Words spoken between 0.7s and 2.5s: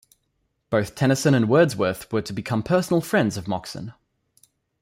Both Tennyson and Wordsworth were to